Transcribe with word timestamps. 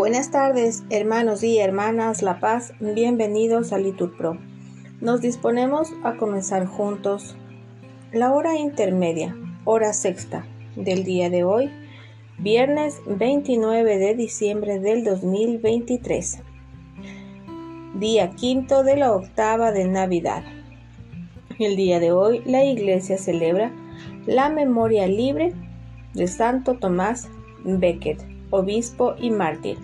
Buenas 0.00 0.30
tardes, 0.30 0.82
hermanos 0.88 1.42
y 1.42 1.58
hermanas 1.58 2.22
La 2.22 2.40
Paz, 2.40 2.72
bienvenidos 2.80 3.74
a 3.74 3.76
Litur 3.76 4.16
Pro. 4.16 4.38
Nos 5.02 5.20
disponemos 5.20 5.92
a 6.02 6.16
comenzar 6.16 6.64
juntos 6.64 7.36
la 8.10 8.32
hora 8.32 8.56
intermedia, 8.56 9.36
hora 9.66 9.92
sexta 9.92 10.46
del 10.74 11.04
día 11.04 11.28
de 11.28 11.44
hoy, 11.44 11.70
viernes 12.38 13.02
29 13.04 13.98
de 13.98 14.14
diciembre 14.14 14.78
del 14.78 15.04
2023, 15.04 16.38
día 17.96 18.30
quinto 18.30 18.82
de 18.82 18.96
la 18.96 19.12
octava 19.12 19.70
de 19.70 19.86
Navidad. 19.86 20.44
El 21.58 21.76
día 21.76 22.00
de 22.00 22.10
hoy 22.10 22.40
la 22.46 22.64
iglesia 22.64 23.18
celebra 23.18 23.70
la 24.24 24.48
memoria 24.48 25.06
libre 25.06 25.52
de 26.14 26.26
Santo 26.26 26.78
Tomás 26.78 27.28
Becket 27.64 28.40
obispo 28.50 29.14
y 29.18 29.30
mártir, 29.30 29.78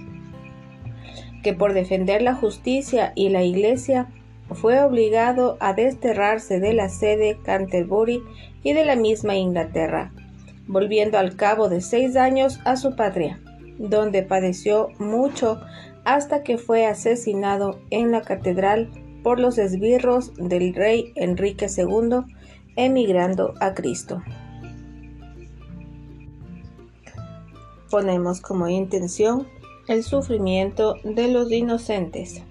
que 1.46 1.55
por 1.55 1.74
defender 1.74 2.23
la 2.23 2.34
justicia 2.34 3.12
y 3.14 3.28
la 3.28 3.45
Iglesia 3.45 4.09
fue 4.50 4.82
obligado 4.82 5.56
a 5.60 5.74
desterrarse 5.74 6.59
de 6.59 6.74
la 6.74 6.88
sede 6.88 7.38
Canterbury 7.45 8.20
y 8.64 8.73
de 8.73 8.84
la 8.84 8.96
misma 8.96 9.37
Inglaterra, 9.37 10.10
volviendo 10.66 11.18
al 11.18 11.37
cabo 11.37 11.68
de 11.68 11.82
seis 11.82 12.16
años 12.16 12.59
a 12.64 12.74
su 12.77 12.96
patria, 12.96 13.38
donde 13.78 14.24
padeció 14.24 14.88
mucho 14.98 15.60
hasta 16.04 16.42
que 16.42 16.59
fue 16.59 16.84
asesinado 16.84 17.78
en 17.90 18.10
la 18.10 18.23
catedral 18.23 18.90
por 19.23 19.38
los 19.38 19.56
esbirros 19.56 20.34
del 20.34 20.74
rey 20.74 21.12
Enrique 21.15 21.68
II, 21.68 22.23
emigrando 22.74 23.54
a 23.60 23.73
Cristo. 23.73 24.20
ponemos 27.90 28.40
como 28.40 28.68
intención 28.68 29.46
el 29.88 30.02
sufrimiento 30.02 30.96
de 31.04 31.29
los 31.29 31.51
inocentes. 31.52 32.42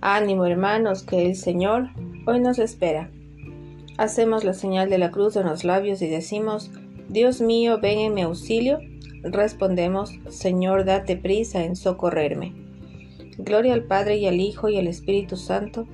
Ánimo 0.00 0.46
hermanos, 0.46 1.02
que 1.02 1.26
el 1.26 1.36
Señor 1.36 1.88
hoy 2.26 2.40
nos 2.40 2.58
espera. 2.58 3.10
Hacemos 3.98 4.44
la 4.44 4.54
señal 4.54 4.88
de 4.88 4.98
la 4.98 5.10
cruz 5.10 5.36
en 5.36 5.46
los 5.46 5.64
labios 5.64 6.00
y 6.00 6.08
decimos, 6.08 6.70
Dios 7.08 7.40
mío, 7.40 7.80
ven 7.80 7.98
en 7.98 8.14
mi 8.14 8.22
auxilio. 8.22 8.78
Respondemos, 9.22 10.12
Señor, 10.28 10.84
date 10.84 11.16
prisa 11.16 11.64
en 11.64 11.76
socorrerme. 11.76 12.54
Gloria 13.36 13.74
al 13.74 13.84
Padre 13.84 14.16
y 14.16 14.26
al 14.26 14.40
Hijo 14.40 14.68
y 14.68 14.78
al 14.78 14.86
Espíritu 14.86 15.36
Santo, 15.36 15.86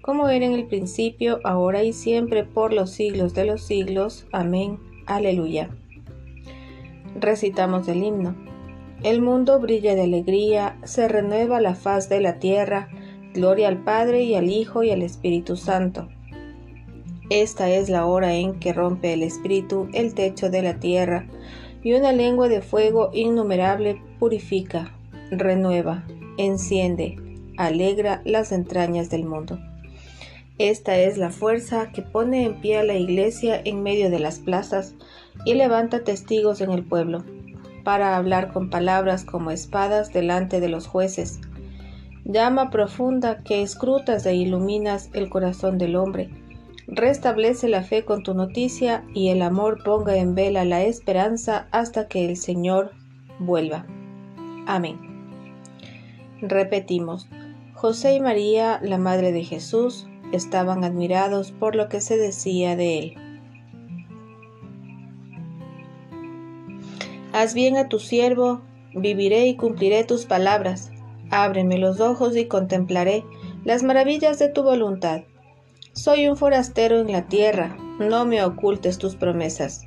como 0.00 0.28
era 0.28 0.46
en 0.46 0.52
el 0.52 0.66
principio, 0.66 1.38
ahora 1.44 1.84
y 1.84 1.92
siempre, 1.92 2.42
por 2.42 2.72
los 2.72 2.90
siglos 2.90 3.34
de 3.34 3.44
los 3.44 3.62
siglos. 3.62 4.26
Amén. 4.32 4.80
Aleluya 5.06 5.70
recitamos 7.14 7.88
el 7.88 8.02
himno. 8.02 8.34
El 9.02 9.20
mundo 9.20 9.58
brilla 9.58 9.96
de 9.96 10.02
alegría, 10.02 10.78
se 10.84 11.08
renueva 11.08 11.60
la 11.60 11.74
faz 11.74 12.08
de 12.08 12.20
la 12.20 12.38
tierra, 12.38 12.88
gloria 13.34 13.66
al 13.66 13.82
Padre 13.82 14.22
y 14.22 14.36
al 14.36 14.48
Hijo 14.48 14.84
y 14.84 14.90
al 14.92 15.02
Espíritu 15.02 15.56
Santo. 15.56 16.08
Esta 17.28 17.68
es 17.68 17.88
la 17.88 18.06
hora 18.06 18.34
en 18.34 18.60
que 18.60 18.72
rompe 18.72 19.12
el 19.12 19.24
Espíritu 19.24 19.88
el 19.92 20.14
techo 20.14 20.50
de 20.50 20.62
la 20.62 20.78
tierra, 20.78 21.26
y 21.82 21.94
una 21.94 22.12
lengua 22.12 22.46
de 22.46 22.62
fuego 22.62 23.10
innumerable 23.12 24.00
purifica, 24.20 24.92
renueva, 25.32 26.04
enciende, 26.38 27.16
alegra 27.56 28.22
las 28.24 28.52
entrañas 28.52 29.10
del 29.10 29.24
mundo. 29.24 29.58
Esta 30.58 30.96
es 30.96 31.18
la 31.18 31.30
fuerza 31.30 31.90
que 31.90 32.02
pone 32.02 32.44
en 32.44 32.60
pie 32.60 32.78
a 32.78 32.84
la 32.84 32.94
Iglesia 32.94 33.60
en 33.64 33.82
medio 33.82 34.10
de 34.10 34.20
las 34.20 34.38
plazas 34.38 34.94
y 35.44 35.54
levanta 35.54 36.04
testigos 36.04 36.60
en 36.60 36.70
el 36.70 36.84
pueblo, 36.84 37.24
para 37.82 38.16
hablar 38.16 38.52
con 38.52 38.70
palabras 38.70 39.24
como 39.24 39.50
espadas 39.50 40.12
delante 40.12 40.60
de 40.60 40.68
los 40.68 40.86
jueces. 40.86 41.40
Llama 42.24 42.70
profunda 42.70 43.42
que 43.42 43.62
escrutas 43.62 44.24
e 44.26 44.34
iluminas 44.34 45.10
el 45.12 45.28
corazón 45.28 45.78
del 45.78 45.96
hombre. 45.96 46.30
Restablece 46.86 47.68
la 47.68 47.82
fe 47.82 48.04
con 48.04 48.22
tu 48.22 48.34
noticia 48.34 49.04
y 49.14 49.28
el 49.28 49.42
amor 49.42 49.82
ponga 49.82 50.16
en 50.16 50.34
vela 50.34 50.64
la 50.64 50.82
esperanza 50.82 51.66
hasta 51.70 52.08
que 52.08 52.28
el 52.28 52.36
Señor 52.36 52.92
vuelva. 53.38 53.86
Amén. 54.66 54.98
Repetimos, 56.40 57.28
José 57.74 58.14
y 58.14 58.20
María, 58.20 58.78
la 58.82 58.98
Madre 58.98 59.32
de 59.32 59.44
Jesús, 59.44 60.06
estaban 60.32 60.84
admirados 60.84 61.52
por 61.52 61.74
lo 61.74 61.88
que 61.88 62.00
se 62.00 62.16
decía 62.16 62.76
de 62.76 62.98
él. 62.98 63.21
Haz 67.32 67.54
bien 67.54 67.78
a 67.78 67.88
tu 67.88 67.98
siervo, 67.98 68.60
viviré 68.94 69.46
y 69.46 69.56
cumpliré 69.56 70.04
tus 70.04 70.26
palabras. 70.26 70.90
Ábreme 71.30 71.78
los 71.78 71.98
ojos 71.98 72.36
y 72.36 72.44
contemplaré 72.44 73.24
las 73.64 73.82
maravillas 73.82 74.38
de 74.38 74.50
tu 74.50 74.62
voluntad. 74.62 75.22
Soy 75.94 76.28
un 76.28 76.36
forastero 76.36 77.00
en 77.00 77.10
la 77.10 77.28
tierra, 77.28 77.76
no 77.98 78.26
me 78.26 78.44
ocultes 78.44 78.98
tus 78.98 79.16
promesas. 79.16 79.86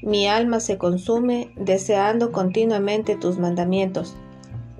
Mi 0.00 0.26
alma 0.26 0.60
se 0.60 0.78
consume 0.78 1.52
deseando 1.56 2.32
continuamente 2.32 3.16
tus 3.16 3.38
mandamientos. 3.38 4.16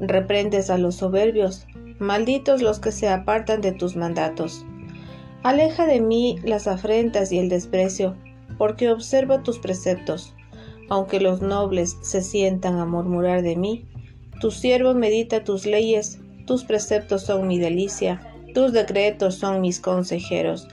Reprendes 0.00 0.70
a 0.70 0.78
los 0.78 0.96
soberbios, 0.96 1.66
malditos 1.98 2.62
los 2.62 2.80
que 2.80 2.90
se 2.90 3.08
apartan 3.08 3.60
de 3.60 3.72
tus 3.72 3.96
mandatos. 3.96 4.64
Aleja 5.42 5.86
de 5.86 6.00
mí 6.00 6.38
las 6.42 6.66
afrentas 6.66 7.32
y 7.32 7.38
el 7.38 7.50
desprecio, 7.50 8.16
porque 8.56 8.90
observo 8.90 9.40
tus 9.40 9.58
preceptos. 9.58 10.34
Aunque 10.92 11.20
los 11.20 11.40
nobles 11.40 11.96
se 12.02 12.20
sientan 12.20 12.78
a 12.78 12.84
murmurar 12.84 13.40
de 13.40 13.56
mí, 13.56 13.86
tu 14.42 14.50
siervo 14.50 14.92
medita 14.92 15.42
tus 15.42 15.64
leyes, 15.64 16.20
tus 16.44 16.64
preceptos 16.64 17.22
son 17.22 17.48
mi 17.48 17.58
delicia, 17.58 18.20
tus 18.52 18.74
decretos 18.74 19.36
son 19.36 19.62
mis 19.62 19.80
consejeros. 19.80 20.68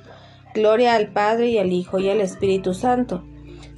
Gloria 0.53 0.95
al 0.95 1.13
Padre 1.13 1.51
y 1.51 1.57
al 1.57 1.71
Hijo 1.71 1.99
y 1.99 2.09
al 2.09 2.19
Espíritu 2.19 2.73
Santo, 2.73 3.23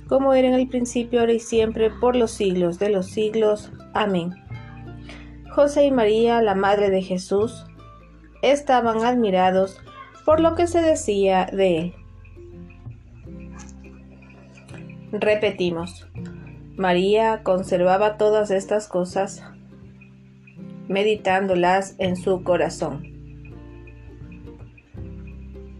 como 0.07 0.33
era 0.33 0.47
en 0.47 0.55
el 0.55 0.67
principio, 0.67 1.19
ahora 1.19 1.33
y 1.33 1.39
siempre, 1.39 1.91
por 1.91 2.15
los 2.15 2.31
siglos 2.31 2.79
de 2.79 2.89
los 2.89 3.05
siglos. 3.05 3.71
Amén. 3.93 4.33
José 5.51 5.85
y 5.85 5.91
María, 5.91 6.41
la 6.41 6.55
Madre 6.55 6.89
de 6.89 7.03
Jesús, 7.03 7.67
estaban 8.41 9.05
admirados 9.05 9.79
por 10.25 10.39
lo 10.39 10.55
que 10.55 10.65
se 10.65 10.81
decía 10.81 11.47
de 11.53 11.77
él. 11.77 11.93
Repetimos, 15.11 16.07
María 16.75 17.43
conservaba 17.43 18.17
todas 18.17 18.51
estas 18.51 18.87
cosas 18.87 19.43
meditándolas 20.87 21.95
en 21.99 22.15
su 22.15 22.43
corazón. 22.43 23.07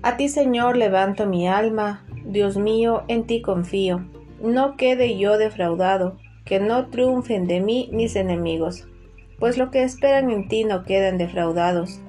A 0.03 0.17
ti, 0.17 0.29
Señor, 0.29 0.77
levanto 0.77 1.27
mi 1.27 1.47
alma, 1.47 2.05
Dios 2.25 2.57
mío, 2.57 3.03
en 3.07 3.25
ti 3.25 3.41
confío. 3.41 4.05
No 4.41 4.77
quede 4.77 5.17
yo 5.17 5.37
defraudado, 5.37 6.17
que 6.45 6.59
no 6.59 6.87
triunfen 6.87 7.47
de 7.47 7.61
mí 7.61 7.89
mis 7.91 8.15
enemigos, 8.15 8.87
pues 9.39 9.57
lo 9.57 9.69
que 9.69 9.83
esperan 9.83 10.31
en 10.31 10.47
ti 10.47 10.63
no 10.63 10.83
quedan 10.83 11.17
defraudados 11.17 12.01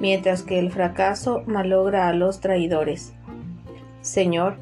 mientras 0.00 0.42
que 0.42 0.58
el 0.58 0.70
fracaso 0.70 1.42
malogra 1.46 2.08
a 2.08 2.12
los 2.12 2.40
traidores. 2.40 3.14
Señor, 4.00 4.56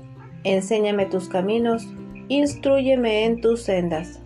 enséñame 0.45 1.07
tus 1.07 1.29
caminos, 1.29 1.87
instruyeme 2.29 3.25
en 3.25 3.41
tus 3.41 3.63
sendas, 3.63 4.21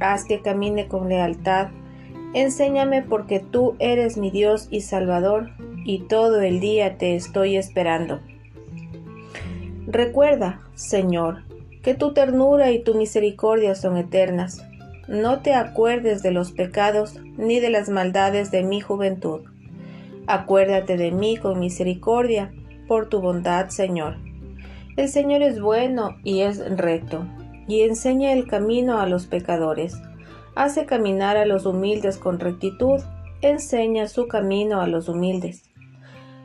haz 0.00 0.24
que 0.24 0.40
camine 0.40 0.88
con 0.88 1.08
lealtad, 1.08 1.68
enséñame 2.34 3.02
porque 3.02 3.40
tú 3.40 3.76
eres 3.78 4.16
mi 4.16 4.30
Dios 4.30 4.68
y 4.70 4.82
Salvador, 4.82 5.50
y 5.84 6.00
todo 6.00 6.40
el 6.40 6.60
día 6.60 6.98
te 6.98 7.16
estoy 7.16 7.56
esperando. 7.56 8.20
Recuerda, 9.86 10.60
Señor, 10.74 11.44
que 11.82 11.94
tu 11.94 12.12
ternura 12.12 12.70
y 12.70 12.82
tu 12.82 12.94
misericordia 12.94 13.74
son 13.74 13.96
eternas. 13.96 14.62
No 15.08 15.40
te 15.40 15.54
acuerdes 15.54 16.22
de 16.22 16.32
los 16.32 16.52
pecados 16.52 17.18
ni 17.38 17.60
de 17.60 17.70
las 17.70 17.88
maldades 17.88 18.50
de 18.50 18.62
mi 18.62 18.80
juventud 18.80 19.40
Acuérdate 20.30 20.98
de 20.98 21.10
mí 21.10 21.38
con 21.38 21.58
misericordia, 21.58 22.52
por 22.86 23.08
tu 23.08 23.22
bondad, 23.22 23.70
Señor. 23.70 24.16
El 24.98 25.08
Señor 25.08 25.40
es 25.40 25.58
bueno 25.58 26.18
y 26.22 26.42
es 26.42 26.58
recto, 26.76 27.24
y 27.68 27.82
enseña 27.82 28.32
el 28.32 28.48
camino 28.48 28.98
a 28.98 29.06
los 29.06 29.26
pecadores. 29.26 29.96
Hace 30.56 30.86
caminar 30.86 31.36
a 31.36 31.46
los 31.46 31.66
humildes 31.66 32.16
con 32.16 32.40
rectitud, 32.40 33.00
enseña 33.42 34.08
su 34.08 34.26
camino 34.26 34.80
a 34.80 34.88
los 34.88 35.08
humildes. 35.08 35.62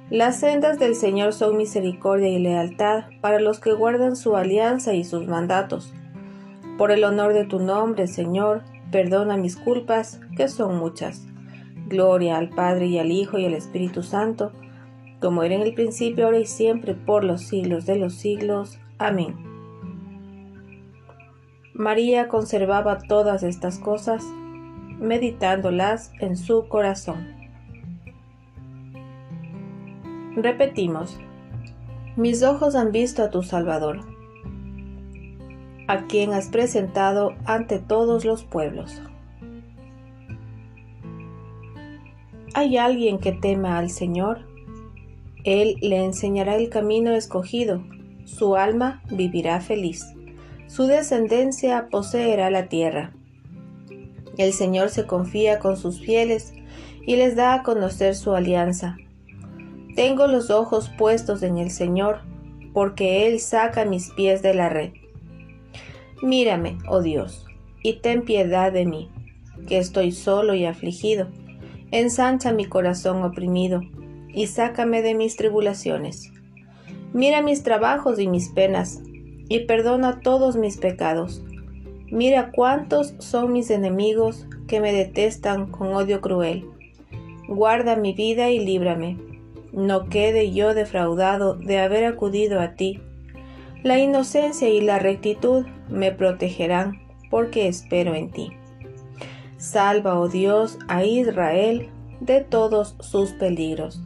Las 0.10 0.40
sendas 0.40 0.78
del 0.78 0.96
Señor 0.96 1.34
son 1.34 1.58
misericordia 1.58 2.28
y 2.28 2.38
lealtad 2.38 3.06
para 3.22 3.40
los 3.40 3.60
que 3.60 3.74
guardan 3.74 4.16
su 4.16 4.36
alianza 4.36 4.94
y 4.94 5.04
sus 5.04 5.26
mandatos. 5.26 5.94
Por 6.78 6.92
el 6.92 7.04
honor 7.04 7.34
de 7.34 7.46
tu 7.46 7.60
nombre, 7.60 8.06
Señor, 8.08 8.62
perdona 8.92 9.38
mis 9.38 9.56
culpas, 9.56 10.20
que 10.36 10.50
son 10.50 10.78
muchas. 10.78 11.26
Gloria 11.88 12.38
al 12.38 12.50
Padre 12.50 12.88
y 12.88 13.00
al 13.00 13.12
Hijo 13.12 13.40
y 13.40 13.46
al 13.46 13.54
Espíritu 13.54 14.04
Santo, 14.04 14.52
como 15.20 15.44
era 15.44 15.56
en 15.56 15.62
el 15.62 15.74
principio, 15.74 16.26
ahora 16.26 16.40
y 16.40 16.46
siempre, 16.46 16.94
por 16.94 17.24
los 17.24 17.42
siglos 17.42 17.86
de 17.86 17.96
los 17.96 18.14
siglos. 18.14 18.80
Amén. 19.00 19.53
María 21.74 22.28
conservaba 22.28 23.00
todas 23.00 23.42
estas 23.42 23.80
cosas, 23.80 24.24
meditándolas 25.00 26.12
en 26.20 26.38
su 26.38 26.68
corazón. 26.68 27.34
Repetimos, 30.36 31.20
mis 32.16 32.44
ojos 32.44 32.76
han 32.76 32.92
visto 32.92 33.24
a 33.24 33.32
tu 33.32 33.42
Salvador, 33.42 34.02
a 35.88 36.06
quien 36.06 36.34
has 36.34 36.50
presentado 36.50 37.34
ante 37.46 37.80
todos 37.80 38.24
los 38.24 38.44
pueblos. 38.44 39.02
¿Hay 42.54 42.78
alguien 42.78 43.18
que 43.18 43.32
tema 43.32 43.80
al 43.80 43.90
Señor? 43.90 44.42
Él 45.44 45.78
le 45.82 46.06
enseñará 46.06 46.56
el 46.56 46.70
camino 46.70 47.14
escogido, 47.14 47.84
su 48.26 48.56
alma 48.56 49.02
vivirá 49.10 49.60
feliz, 49.60 50.14
su 50.68 50.86
descendencia 50.86 51.88
poseerá 51.90 52.50
la 52.50 52.68
tierra. 52.68 53.14
El 54.38 54.54
Señor 54.54 54.90
se 54.90 55.06
confía 55.06 55.60
con 55.60 55.78
sus 55.78 56.00
fieles 56.00 56.54
y 57.06 57.16
les 57.16 57.36
da 57.36 57.54
a 57.54 57.64
conocer 57.64 58.16
su 58.16 58.34
alianza. 58.34 58.98
Tengo 59.96 60.28
los 60.28 60.50
ojos 60.50 60.90
puestos 60.98 61.44
en 61.44 61.58
el 61.58 61.70
Señor, 61.70 62.22
porque 62.74 63.28
Él 63.28 63.40
saca 63.40 63.86
mis 63.86 64.10
pies 64.12 64.42
de 64.42 64.56
la 64.56 64.70
red. 64.70 64.92
Mírame, 66.24 66.78
oh 66.88 67.02
Dios, 67.02 67.46
y 67.84 68.00
ten 68.00 68.24
piedad 68.24 68.72
de 68.72 68.86
mí, 68.86 69.12
que 69.68 69.78
estoy 69.78 70.12
solo 70.12 70.56
y 70.56 70.66
afligido. 70.66 71.28
Ensancha 71.92 72.52
mi 72.54 72.66
corazón 72.66 73.22
oprimido 73.22 73.82
y 74.34 74.48
sácame 74.48 75.04
de 75.04 75.14
mis 75.14 75.36
tribulaciones. 75.36 76.32
Mira 77.14 77.44
mis 77.44 77.62
trabajos 77.62 78.18
y 78.20 78.28
mis 78.28 78.50
penas, 78.50 79.04
y 79.50 79.62
perdona 79.62 80.20
todos 80.22 80.56
mis 80.56 80.78
pecados. 80.78 81.44
Mira 82.10 82.52
cuántos 82.52 83.16
son 83.20 83.54
mis 83.54 83.72
enemigos 83.72 84.46
que 84.68 84.80
me 84.80 84.94
detestan 84.94 85.68
con 85.68 85.94
odio 85.94 86.22
cruel. 86.22 86.66
Guarda 87.48 87.96
mi 87.96 88.14
vida 88.14 88.50
y 88.50 88.60
líbrame. 88.60 89.18
No 89.72 90.10
quede 90.10 90.52
yo 90.52 90.74
defraudado 90.74 91.56
de 91.56 91.80
haber 91.80 92.06
acudido 92.06 92.60
a 92.62 92.76
ti. 92.76 93.02
La 93.82 93.98
inocencia 94.00 94.70
y 94.70 94.80
la 94.82 95.00
rectitud 95.00 95.66
me 95.90 96.12
protegerán 96.12 97.02
porque 97.30 97.68
espero 97.68 98.14
en 98.14 98.32
ti. 98.32 98.52
Salva, 99.58 100.20
oh 100.20 100.30
Dios, 100.30 100.78
a 100.88 101.04
Israel 101.04 101.90
de 102.20 102.42
todos 102.42 102.96
sus 103.00 103.32
peligros. 103.32 104.02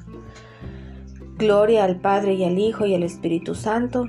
Gloria 1.38 1.84
al 1.84 1.98
Padre 1.98 2.34
y 2.36 2.44
al 2.44 2.58
Hijo 2.58 2.86
y 2.86 2.96
al 2.96 3.04
Espíritu 3.04 3.54
Santo, 3.54 4.08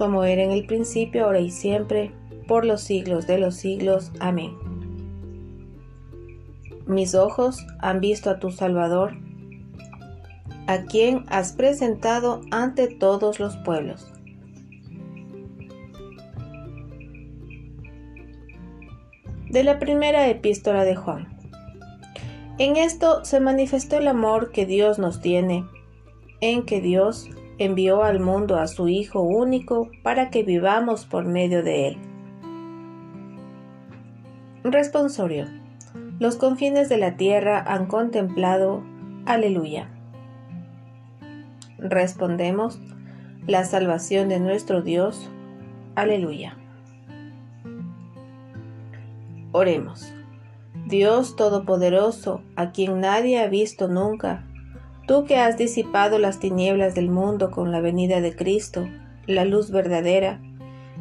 como 0.00 0.24
era 0.24 0.42
en 0.42 0.50
el 0.50 0.64
principio, 0.64 1.26
ahora 1.26 1.40
y 1.40 1.50
siempre, 1.50 2.10
por 2.48 2.64
los 2.64 2.80
siglos 2.80 3.26
de 3.26 3.36
los 3.36 3.54
siglos. 3.54 4.12
Amén. 4.18 4.56
Mis 6.86 7.14
ojos 7.14 7.66
han 7.80 8.00
visto 8.00 8.30
a 8.30 8.38
tu 8.38 8.50
Salvador, 8.50 9.12
a 10.66 10.84
quien 10.84 11.26
has 11.28 11.52
presentado 11.52 12.40
ante 12.50 12.88
todos 12.88 13.40
los 13.40 13.58
pueblos. 13.58 14.10
De 19.50 19.62
la 19.62 19.78
primera 19.78 20.28
epístola 20.28 20.84
de 20.84 20.96
Juan. 20.96 21.28
En 22.56 22.78
esto 22.78 23.22
se 23.26 23.38
manifestó 23.38 23.98
el 23.98 24.08
amor 24.08 24.50
que 24.50 24.64
Dios 24.64 24.98
nos 24.98 25.20
tiene 25.20 25.66
en 26.40 26.64
que 26.64 26.80
Dios 26.80 27.28
envió 27.60 28.02
al 28.02 28.20
mundo 28.20 28.58
a 28.58 28.66
su 28.66 28.88
Hijo 28.88 29.20
único 29.20 29.90
para 30.02 30.30
que 30.30 30.42
vivamos 30.42 31.04
por 31.04 31.26
medio 31.26 31.62
de 31.62 31.88
Él. 31.88 31.98
Responsorio. 34.64 35.46
Los 36.18 36.36
confines 36.36 36.88
de 36.88 36.96
la 36.96 37.16
tierra 37.16 37.62
han 37.66 37.86
contemplado. 37.86 38.82
Aleluya. 39.26 39.90
Respondemos. 41.78 42.80
La 43.46 43.64
salvación 43.64 44.30
de 44.30 44.40
nuestro 44.40 44.80
Dios. 44.80 45.30
Aleluya. 45.96 46.56
Oremos. 49.52 50.14
Dios 50.86 51.36
Todopoderoso, 51.36 52.40
a 52.56 52.70
quien 52.72 53.00
nadie 53.00 53.38
ha 53.38 53.48
visto 53.48 53.86
nunca, 53.88 54.46
Tú 55.10 55.24
que 55.24 55.38
has 55.38 55.58
disipado 55.58 56.20
las 56.20 56.38
tinieblas 56.38 56.94
del 56.94 57.10
mundo 57.10 57.50
con 57.50 57.72
la 57.72 57.80
venida 57.80 58.20
de 58.20 58.36
Cristo, 58.36 58.88
la 59.26 59.44
luz 59.44 59.72
verdadera, 59.72 60.40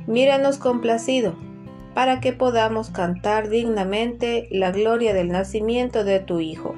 míranos 0.08 0.58
complacido, 0.58 1.36
para 1.94 2.20
que 2.20 2.34
podamos 2.34 2.90
cantar 2.90 3.50
dignamente 3.50 4.48
la 4.50 4.72
gloria 4.72 5.14
del 5.14 5.28
nacimiento 5.28 6.04
de 6.04 6.22
tu 6.22 6.40
Hijo, 6.40 6.74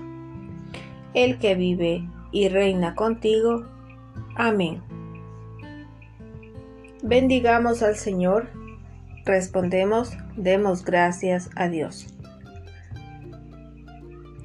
el 1.14 1.40
que 1.40 1.56
vive 1.56 2.06
y 2.34 2.50
reina 2.50 2.96
contigo. 2.96 3.66
Amén. 4.36 4.82
Bendigamos 7.02 7.82
al 7.82 7.96
Señor, 7.96 8.50
respondemos, 9.24 10.18
demos 10.36 10.84
gracias 10.84 11.50
a 11.56 11.70
Dios. 11.70 12.14